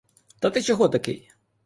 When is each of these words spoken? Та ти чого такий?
Та 0.39 0.49
ти 0.49 0.61
чого 0.61 0.89
такий? 0.89 1.29